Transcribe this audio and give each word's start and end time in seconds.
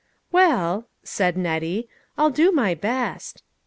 "Well," 0.31 0.87
said 1.03 1.37
Nettie, 1.37 1.87
I'll 2.17 2.31
do 2.31 2.51
my 2.51 2.73
best." 2.73 3.43